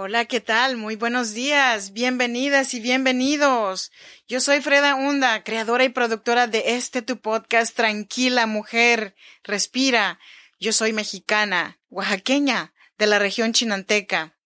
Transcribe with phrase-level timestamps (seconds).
[0.00, 0.76] Hola, ¿qué tal?
[0.76, 3.90] Muy buenos días, bienvenidas y bienvenidos.
[4.28, 10.20] Yo soy Freda Hunda, creadora y productora de este tu podcast Tranquila Mujer, Respira.
[10.60, 14.38] Yo soy mexicana, oaxaqueña, de la región chinanteca.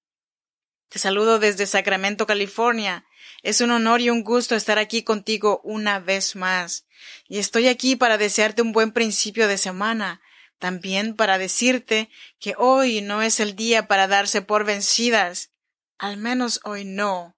[0.89, 3.05] Te saludo desde Sacramento, California.
[3.43, 6.87] Es un honor y un gusto estar aquí contigo una vez más.
[7.29, 10.22] Y estoy aquí para desearte un buen principio de semana,
[10.63, 12.09] también para decirte
[12.39, 15.51] que hoy no es el día para darse por vencidas.
[15.99, 17.37] Al menos hoy no.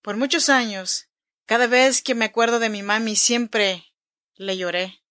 [0.00, 1.10] Por muchos años,
[1.44, 3.84] cada vez que me acuerdo de mi mami siempre
[4.36, 5.02] le lloré.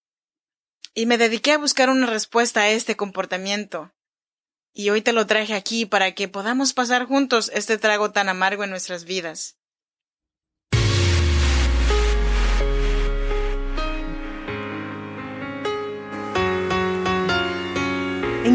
[0.96, 3.94] Y me dediqué a buscar una respuesta a este comportamiento.
[4.74, 8.64] Y hoy te lo traje aquí para que podamos pasar juntos este trago tan amargo
[8.64, 9.60] en nuestras vidas.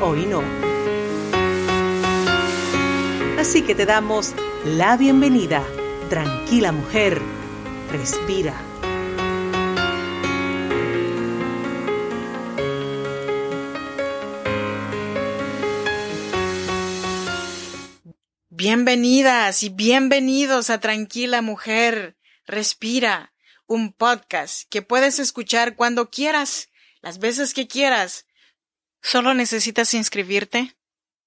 [0.00, 0.42] hoy no.
[3.38, 4.34] Así que te damos
[4.64, 5.64] la bienvenida.
[6.08, 7.20] Tranquila mujer,
[7.90, 8.54] respira.
[18.48, 23.32] Bienvenidas y bienvenidos a Tranquila Mujer, Respira,
[23.66, 26.68] un podcast que puedes escuchar cuando quieras,
[27.00, 28.26] las veces que quieras,
[29.02, 30.76] Solo necesitas inscribirte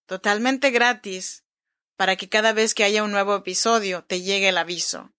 [0.06, 1.44] totalmente gratis
[1.96, 5.12] para que cada vez que haya un nuevo episodio te llegue el aviso.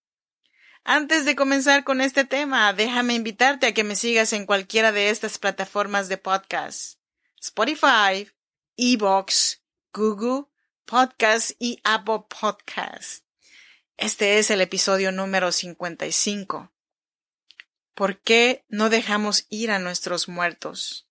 [0.84, 5.08] Antes de comenzar con este tema, déjame invitarte a que me sigas en cualquiera de
[5.08, 6.98] estas plataformas de podcast.
[7.40, 8.30] Spotify,
[8.76, 10.46] Evox, Google
[10.84, 13.24] Podcast y Apple Podcast.
[13.96, 16.70] Este es el episodio número 55.
[17.94, 21.03] ¿Por qué no dejamos ir a nuestros muertos?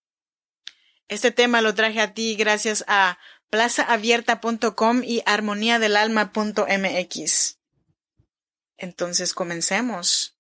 [1.08, 3.18] Este tema lo traje a ti gracias a
[3.50, 7.59] plazaabierta.com y armoniadelalma.mx.
[8.78, 10.38] Entonces comencemos.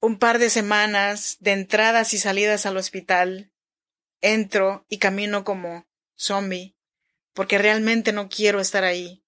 [0.00, 3.52] Un par de semanas de entradas y salidas al hospital.
[4.20, 6.76] Entro y camino como zombie,
[7.32, 9.24] porque realmente no quiero estar ahí.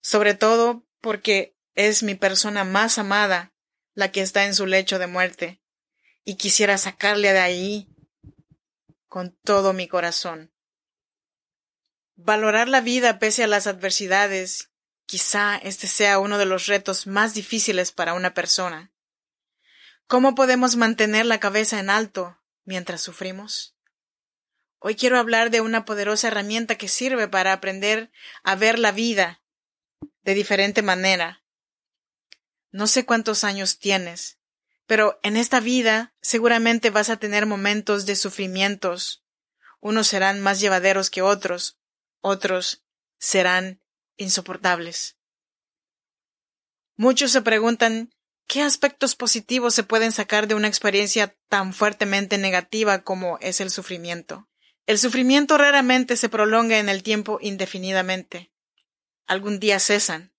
[0.00, 3.52] Sobre todo porque es mi persona más amada
[3.94, 5.62] la que está en su lecho de muerte,
[6.24, 7.89] y quisiera sacarle de ahí
[9.10, 10.54] con todo mi corazón.
[12.14, 14.70] Valorar la vida pese a las adversidades,
[15.04, 18.92] quizá este sea uno de los retos más difíciles para una persona.
[20.06, 23.76] ¿Cómo podemos mantener la cabeza en alto mientras sufrimos?
[24.78, 28.12] Hoy quiero hablar de una poderosa herramienta que sirve para aprender
[28.44, 29.42] a ver la vida
[30.22, 31.44] de diferente manera.
[32.70, 34.39] No sé cuántos años tienes,
[34.90, 39.24] pero en esta vida seguramente vas a tener momentos de sufrimientos.
[39.78, 41.78] Unos serán más llevaderos que otros,
[42.20, 42.82] otros
[43.16, 43.80] serán
[44.16, 45.16] insoportables.
[46.96, 48.12] Muchos se preguntan
[48.48, 53.70] qué aspectos positivos se pueden sacar de una experiencia tan fuertemente negativa como es el
[53.70, 54.48] sufrimiento.
[54.86, 58.50] El sufrimiento raramente se prolonga en el tiempo indefinidamente.
[59.28, 60.34] Algún día cesan.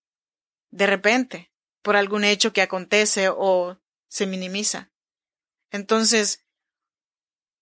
[0.72, 3.78] De repente, por algún hecho que acontece o
[4.12, 4.92] se minimiza.
[5.72, 6.46] Entonces,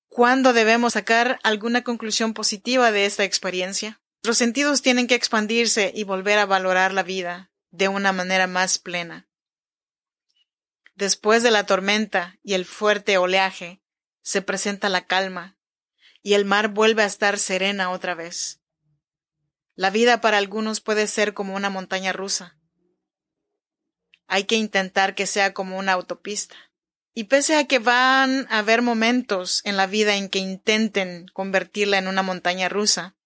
[0.08, 4.02] ¿cuándo debemos sacar alguna conclusión positiva de esta experiencia?
[4.24, 8.80] Los sentidos tienen que expandirse y volver a valorar la vida de una manera más
[8.80, 9.30] plena.
[10.96, 13.84] Después de la tormenta y el fuerte oleaje,
[14.24, 15.56] se presenta la calma,
[16.24, 18.60] y el mar vuelve a estar serena otra vez.
[19.76, 22.59] La vida para algunos puede ser como una montaña rusa.
[24.30, 26.56] Hay que intentar que sea como una autopista.
[27.16, 31.98] Y pese a que van a haber momentos en la vida en que intenten convertirla
[31.98, 33.18] en una montaña rusa,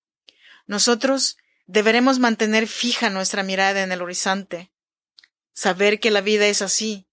[0.66, 4.72] nosotros deberemos mantener fija nuestra mirada en el horizonte,
[5.54, 7.06] saber que la vida es así.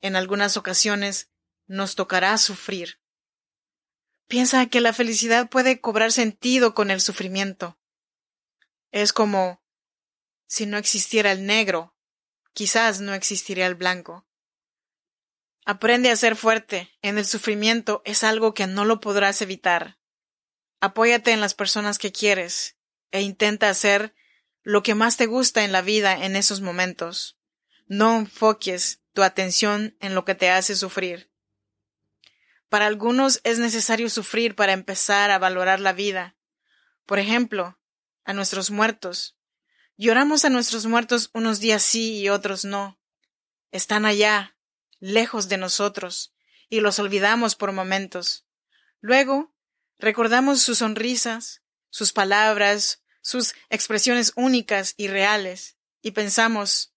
[0.00, 1.30] En algunas ocasiones
[1.68, 3.00] nos tocará sufrir.
[4.26, 7.78] Piensa que la felicidad puede cobrar sentido con el sufrimiento.
[8.90, 9.62] Es como
[10.48, 11.94] si no existiera el negro
[12.52, 14.26] quizás no existiría el blanco.
[15.64, 16.96] Aprende a ser fuerte.
[17.02, 19.98] En el sufrimiento es algo que no lo podrás evitar.
[20.80, 22.76] Apóyate en las personas que quieres
[23.10, 24.14] e intenta hacer
[24.62, 27.38] lo que más te gusta en la vida en esos momentos.
[27.86, 31.30] No enfoques tu atención en lo que te hace sufrir.
[32.68, 36.36] Para algunos es necesario sufrir para empezar a valorar la vida.
[37.06, 37.78] Por ejemplo,
[38.24, 39.37] a nuestros muertos.
[40.00, 43.00] Lloramos a nuestros muertos unos días sí y otros no.
[43.72, 44.56] Están allá,
[45.00, 46.32] lejos de nosotros,
[46.68, 48.46] y los olvidamos por momentos.
[49.00, 49.52] Luego,
[49.98, 56.94] recordamos sus sonrisas, sus palabras, sus expresiones únicas y reales, y pensamos,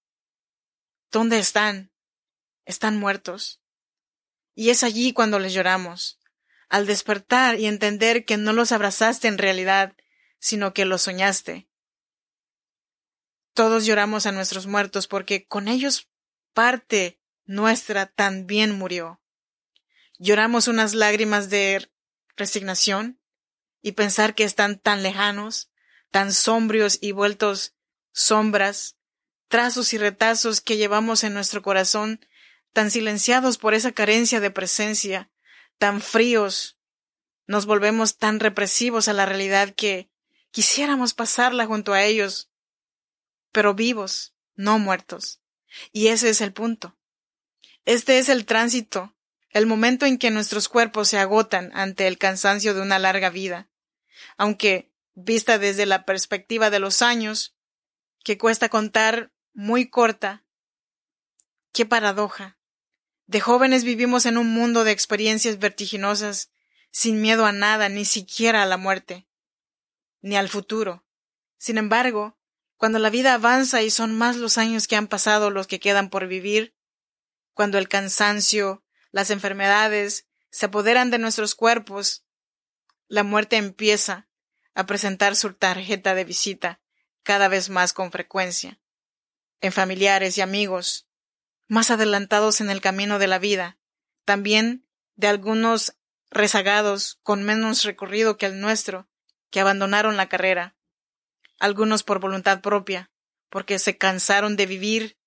[1.10, 1.92] ¿dónde están?
[2.66, 3.64] Están muertos.
[4.54, 6.20] Y es allí cuando les lloramos,
[6.70, 9.96] al despertar y entender que no los abrazaste en realidad,
[10.38, 11.68] sino que los soñaste.
[13.54, 16.10] Todos lloramos a nuestros muertos porque con ellos
[16.54, 19.22] parte nuestra también murió.
[20.20, 21.92] Lloramos unas lágrimas de
[22.38, 23.20] resignación
[23.82, 25.72] y pensar que están tan lejanos,
[26.12, 27.76] tan sombrios y vueltos
[28.14, 28.98] sombras,
[29.48, 32.26] trazos y retazos que llevamos en nuestro corazón,
[32.74, 35.30] tan silenciados por esa carencia de presencia,
[35.78, 36.78] tan fríos,
[37.48, 40.10] nos volvemos tan represivos a la realidad que
[40.52, 42.51] quisiéramos pasarla junto a ellos,
[43.52, 45.42] pero vivos, no muertos.
[45.92, 46.98] Y ese es el punto.
[47.86, 49.16] Este es el tránsito,
[49.50, 53.70] el momento en que nuestros cuerpos se agotan ante el cansancio de una larga vida.
[54.38, 57.56] Aunque vista desde la perspectiva de los años,
[58.24, 60.44] que cuesta contar muy corta.
[61.74, 62.58] Qué paradoja.
[63.26, 66.52] De jóvenes vivimos en un mundo de experiencias vertiginosas,
[66.92, 69.28] sin miedo a nada, ni siquiera a la muerte,
[70.22, 71.06] ni al futuro.
[71.58, 72.38] Sin embargo,
[72.82, 76.10] cuando la vida avanza y son más los años que han pasado los que quedan
[76.10, 76.76] por vivir,
[77.54, 82.26] cuando el cansancio, las enfermedades se apoderan de nuestros cuerpos,
[83.08, 84.28] la muerte empieza
[84.74, 86.82] a presentar su tarjeta de visita
[87.22, 88.82] cada vez más con frecuencia,
[89.60, 91.08] en familiares y amigos,
[91.68, 93.78] más adelantados en el camino de la vida,
[94.26, 95.98] también de algunos
[96.32, 99.08] rezagados con menos recorrido que el nuestro,
[99.52, 100.76] que abandonaron la carrera,
[101.62, 103.12] algunos por voluntad propia,
[103.50, 105.18] porque se cansaron de vivir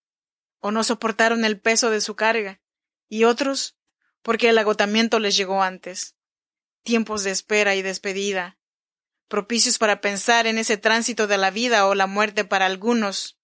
[0.59, 2.61] o no soportaron el peso de su carga,
[3.09, 3.77] y otros
[4.23, 6.17] porque el agotamiento les llegó antes.
[6.83, 8.59] Tiempos de espera y despedida,
[9.29, 13.39] propicios para pensar en ese tránsito de la vida o la muerte para algunos,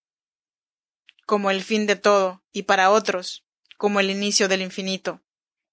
[1.27, 3.47] como el fin de todo, y para otros,
[3.77, 5.23] como el inicio del infinito,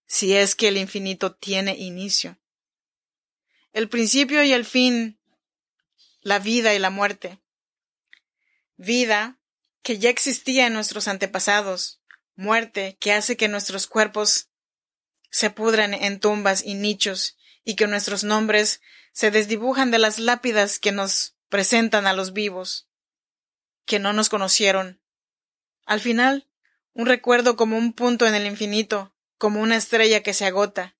[0.06, 2.38] si es que el infinito tiene inicio.
[3.74, 5.17] El principio y el fin,
[6.22, 7.40] la vida y la muerte.
[8.76, 9.40] Vida
[9.82, 12.02] que ya existía en nuestros antepasados,
[12.36, 14.50] muerte que hace que nuestros cuerpos
[15.30, 18.82] se pudran en tumbas y nichos y que nuestros nombres
[19.12, 22.88] se desdibujan de las lápidas que nos presentan a los vivos,
[23.86, 25.02] que no nos conocieron.
[25.86, 26.48] Al final,
[26.94, 30.96] un recuerdo como un punto en el infinito, como una estrella que se agota.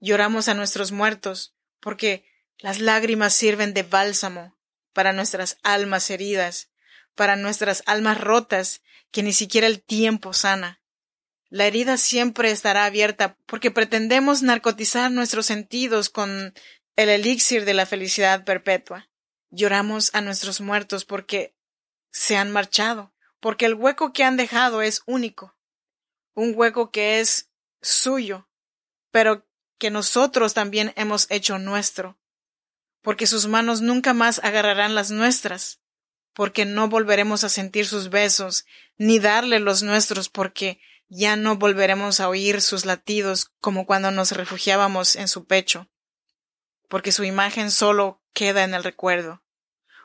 [0.00, 2.26] Lloramos a nuestros muertos, porque
[2.58, 4.56] las lágrimas sirven de bálsamo
[4.92, 6.70] para nuestras almas heridas,
[7.14, 10.80] para nuestras almas rotas que ni siquiera el tiempo sana.
[11.48, 16.54] La herida siempre estará abierta porque pretendemos narcotizar nuestros sentidos con
[16.96, 19.08] el elixir de la felicidad perpetua.
[19.50, 21.54] Lloramos a nuestros muertos porque
[22.10, 25.56] se han marchado, porque el hueco que han dejado es único,
[26.34, 27.50] un hueco que es
[27.82, 28.48] suyo,
[29.10, 29.46] pero
[29.78, 32.18] que nosotros también hemos hecho nuestro,
[33.04, 35.78] porque sus manos nunca más agarrarán las nuestras,
[36.32, 38.66] porque no volveremos a sentir sus besos,
[38.98, 44.32] ni darle los nuestros, porque ya no volveremos a oír sus latidos como cuando nos
[44.32, 45.88] refugiábamos en su pecho
[46.94, 49.42] porque su imagen solo queda en el recuerdo,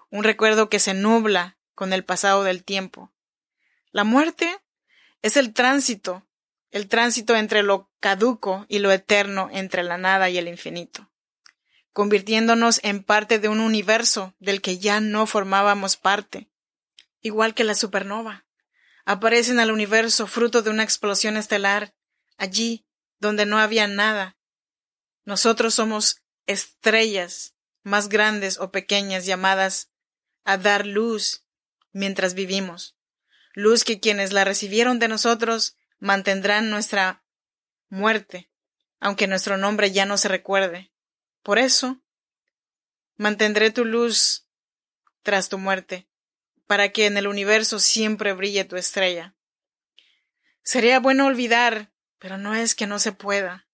[0.09, 3.11] un recuerdo que se nubla con el pasado del tiempo.
[3.91, 4.57] La muerte
[5.21, 6.25] es el tránsito,
[6.71, 11.08] el tránsito entre lo caduco y lo eterno, entre la nada y el infinito,
[11.99, 16.49] convirtiéndonos en parte de un universo del que ya no formábamos parte,
[17.19, 18.47] igual que la supernova.
[19.03, 21.93] Aparecen al universo fruto de una explosión estelar,
[22.37, 22.87] allí
[23.19, 24.37] donde no había nada.
[25.25, 29.91] Nosotros somos estrellas más grandes o pequeñas llamadas
[30.45, 31.43] a dar luz
[31.91, 32.95] mientras vivimos,
[33.51, 37.25] luz que quienes la recibieron de nosotros mantendrán nuestra
[37.89, 38.49] muerte,
[39.01, 40.93] aunque nuestro nombre ya no se recuerde.
[41.49, 41.99] Por eso,
[43.17, 44.47] mantendré tu luz
[45.23, 46.07] tras tu muerte,
[46.67, 49.35] para que en el universo siempre brille tu estrella.
[50.61, 53.67] Sería bueno olvidar, pero no es que no se pueda,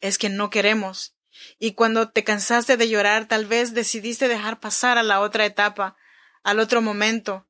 [0.00, 1.18] es que no queremos,
[1.58, 5.98] y cuando te cansaste de llorar, tal vez decidiste dejar pasar a la otra etapa,
[6.42, 7.46] al otro momento.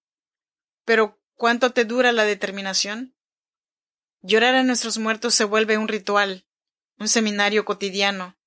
[0.86, 3.14] Pero ¿cuánto te dura la determinación?
[4.22, 6.48] Llorar a nuestros muertos se vuelve un ritual,
[6.98, 8.37] un seminario cotidiano.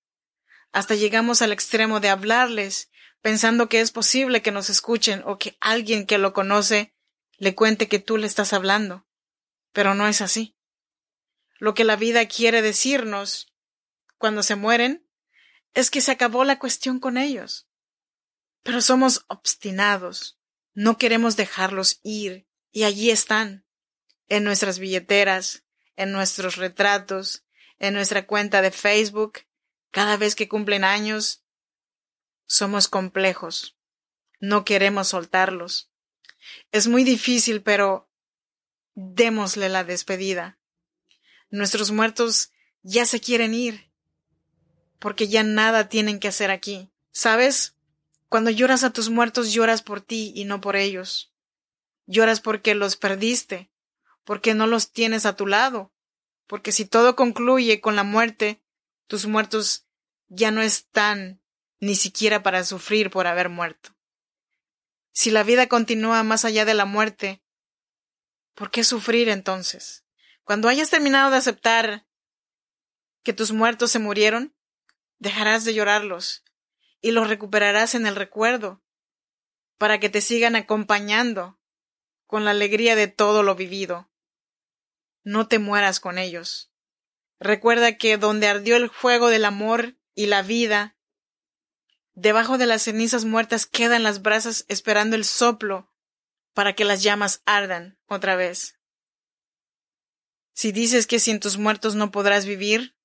[0.72, 5.58] Hasta llegamos al extremo de hablarles, pensando que es posible que nos escuchen o que
[5.60, 6.96] alguien que lo conoce
[7.38, 9.08] le cuente que tú le estás hablando.
[9.74, 10.56] Pero no es así.
[11.58, 13.54] Lo que la vida quiere decirnos
[14.18, 15.08] cuando se mueren
[15.74, 17.68] es que se acabó la cuestión con ellos.
[18.64, 20.40] Pero somos obstinados,
[20.74, 23.66] no queremos dejarlos ir, y allí están,
[24.28, 25.64] en nuestras billeteras,
[25.96, 27.44] en nuestros retratos,
[27.80, 29.40] en nuestra cuenta de Facebook,
[29.92, 31.44] cada vez que cumplen años.
[32.48, 33.78] Somos complejos,
[34.40, 35.92] no queremos soltarlos.
[36.72, 38.10] Es muy difícil, pero
[38.96, 40.58] démosle la despedida.
[41.50, 43.92] Nuestros muertos ya se quieren ir,
[45.00, 46.90] porque ya nada tienen que hacer aquí.
[47.12, 47.76] ¿Sabes?
[48.30, 51.34] Cuando lloras a tus muertos lloras por ti y no por ellos.
[52.06, 53.70] Lloras porque los perdiste,
[54.24, 55.92] porque no los tienes a tu lado,
[56.48, 58.61] porque si todo concluye con la muerte,
[59.12, 59.90] tus muertos
[60.30, 61.44] ya no están
[61.82, 63.94] ni siquiera para sufrir por haber muerto.
[65.12, 67.44] Si la vida continúa más allá de la muerte,
[68.56, 70.06] ¿por qué sufrir entonces?
[70.46, 72.08] Cuando hayas terminado de aceptar
[73.22, 74.56] que tus muertos se murieron,
[75.18, 76.46] dejarás de llorarlos
[77.02, 78.82] y los recuperarás en el recuerdo,
[79.78, 81.60] para que te sigan acompañando
[82.28, 84.10] con la alegría de todo lo vivido.
[85.26, 86.71] No te mueras con ellos.
[87.42, 90.96] Recuerda que donde ardió el fuego del amor y la vida,
[92.14, 95.92] debajo de las cenizas muertas quedan las brasas esperando el soplo
[96.54, 98.78] para que las llamas ardan otra vez.
[100.54, 102.96] Si dices que sin tus muertos no podrás vivir,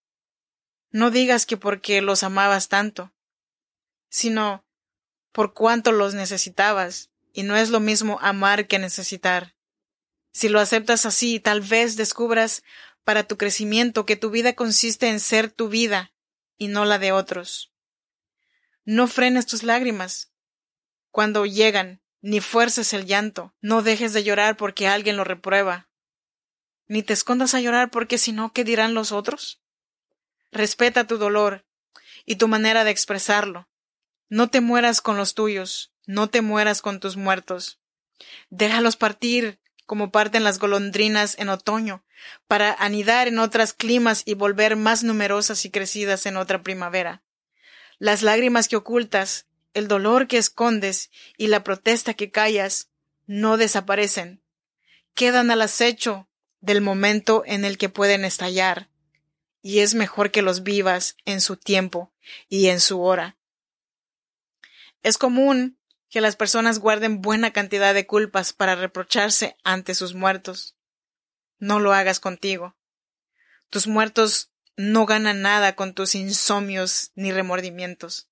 [0.90, 3.14] no digas que porque los amabas tanto,
[4.10, 4.66] sino
[5.32, 9.56] por cuánto los necesitabas, y no es lo mismo amar que necesitar.
[10.30, 12.62] Si lo aceptas así, tal vez descubras
[13.06, 16.12] para tu crecimiento que tu vida consiste en ser tu vida
[16.58, 17.72] y no la de otros.
[18.84, 20.32] No frenes tus lágrimas
[21.12, 25.88] cuando llegan, ni fuerces el llanto, no dejes de llorar porque alguien lo reprueba,
[26.88, 29.62] ni te escondas a llorar porque si no, ¿qué dirán los otros?
[30.50, 31.64] Respeta tu dolor
[32.24, 33.68] y tu manera de expresarlo.
[34.28, 37.78] No te mueras con los tuyos, no te mueras con tus muertos.
[38.50, 42.04] Déjalos partir como parten las golondrinas en otoño,
[42.48, 47.22] para anidar en otras climas y volver más numerosas y crecidas en otra primavera.
[47.98, 52.90] Las lágrimas que ocultas, el dolor que escondes y la protesta que callas
[53.26, 54.42] no desaparecen.
[55.14, 56.28] Quedan al acecho
[56.60, 58.90] del momento en el que pueden estallar
[59.62, 62.12] y es mejor que los vivas en su tiempo
[62.48, 63.36] y en su hora.
[65.02, 65.78] Es común
[66.08, 70.76] que las personas guarden buena cantidad de culpas para reprocharse ante sus muertos.
[71.58, 72.76] No lo hagas contigo.
[73.70, 78.28] Tus muertos no ganan nada con tus insomnios ni remordimientos.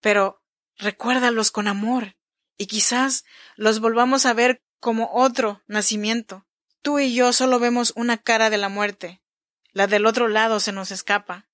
[0.00, 0.42] Pero
[0.76, 2.16] recuérdalos con amor
[2.56, 3.24] y quizás
[3.56, 6.46] los volvamos a ver como otro nacimiento.
[6.82, 9.20] Tú y yo solo vemos una cara de la muerte,
[9.72, 11.48] la del otro lado se nos escapa.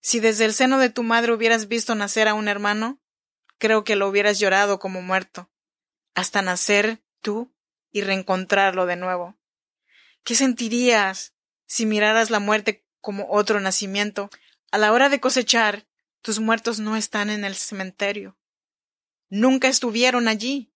[0.00, 3.00] Si desde el seno de tu madre hubieras visto nacer a un hermano,
[3.58, 5.50] creo que lo hubieras llorado como muerto,
[6.14, 7.52] hasta nacer tú
[7.90, 9.36] y reencontrarlo de nuevo.
[10.24, 11.34] ¿Qué sentirías
[11.66, 14.30] si miraras la muerte como otro nacimiento?
[14.70, 15.86] A la hora de cosechar,
[16.22, 18.36] tus muertos no están en el cementerio.
[19.30, 20.72] Nunca estuvieron allí,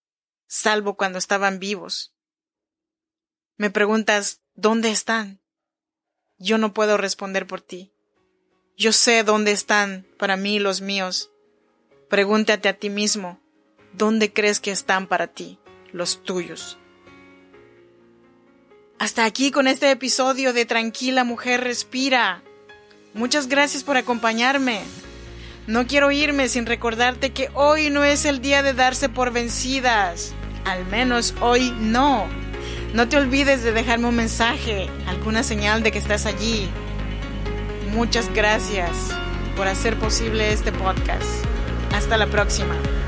[0.47, 2.15] salvo cuando estaban vivos.
[3.57, 5.41] Me preguntas, ¿dónde están?
[6.39, 7.93] Yo no puedo responder por ti.
[8.77, 11.32] Yo sé dónde están para mí los míos.
[12.12, 13.40] Pregúntate a ti mismo,
[13.95, 15.59] ¿dónde crees que están para ti
[15.92, 16.76] los tuyos?
[18.99, 22.42] Hasta aquí con este episodio de Tranquila Mujer Respira.
[23.14, 24.83] Muchas gracias por acompañarme.
[25.66, 30.35] No quiero irme sin recordarte que hoy no es el día de darse por vencidas.
[30.66, 32.26] Al menos hoy no.
[32.92, 36.69] No te olvides de dejarme un mensaje, alguna señal de que estás allí.
[37.95, 39.16] Muchas gracias
[39.57, 41.52] por hacer posible este podcast.
[42.12, 43.02] Hasta la próxima.